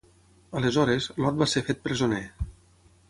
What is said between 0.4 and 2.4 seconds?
Aleshores, Lot va ser fet presoner.